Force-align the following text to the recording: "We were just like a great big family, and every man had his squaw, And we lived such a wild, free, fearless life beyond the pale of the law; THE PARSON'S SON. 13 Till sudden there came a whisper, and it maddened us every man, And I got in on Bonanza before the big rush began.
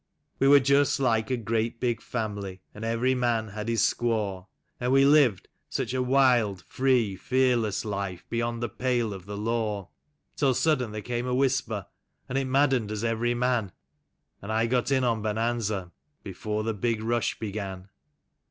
"We 0.39 0.47
were 0.47 0.59
just 0.59 0.99
like 0.99 1.29
a 1.29 1.37
great 1.37 1.79
big 1.79 2.01
family, 2.01 2.61
and 2.73 2.83
every 2.83 3.13
man 3.13 3.49
had 3.49 3.69
his 3.69 3.81
squaw, 3.83 4.47
And 4.79 4.91
we 4.91 5.05
lived 5.05 5.47
such 5.69 5.93
a 5.93 6.01
wild, 6.01 6.63
free, 6.63 7.15
fearless 7.15 7.85
life 7.85 8.25
beyond 8.27 8.63
the 8.63 8.67
pale 8.69 9.13
of 9.13 9.27
the 9.27 9.37
law; 9.37 9.89
THE 10.35 10.39
PARSON'S 10.39 10.39
SON. 10.39 10.39
13 10.39 10.39
Till 10.39 10.53
sudden 10.87 10.91
there 10.93 11.01
came 11.03 11.27
a 11.27 11.35
whisper, 11.35 11.85
and 12.27 12.39
it 12.39 12.45
maddened 12.47 12.91
us 12.91 13.03
every 13.03 13.35
man, 13.35 13.73
And 14.41 14.51
I 14.51 14.65
got 14.65 14.89
in 14.89 15.03
on 15.03 15.21
Bonanza 15.21 15.91
before 16.23 16.63
the 16.63 16.73
big 16.73 17.03
rush 17.03 17.37
began. 17.37 17.89